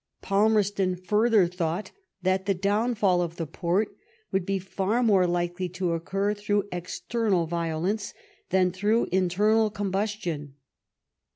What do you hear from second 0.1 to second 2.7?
Palmerston farther thought that the